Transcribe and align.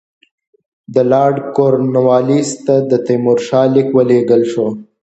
د 0.93 0.95
لارډ 1.11 1.35
کورنوالیس 1.57 2.49
ته 2.65 2.75
د 2.89 2.91
تیمورشاه 3.07 3.67
لیک 3.73 3.89
ولېږل 3.95 4.41
شو. 4.51 4.67